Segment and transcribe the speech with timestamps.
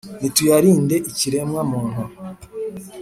[0.19, 2.03] nituyalinde ikiremwa-muntu